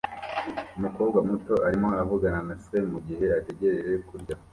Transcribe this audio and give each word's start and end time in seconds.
Umukobwa 0.77 1.17
muto 1.29 1.53
arimo 1.67 1.89
avugana 2.01 2.39
na 2.47 2.55
se 2.63 2.77
mugihe 2.91 3.25
ategereje 3.39 3.93
kurya 4.07 4.35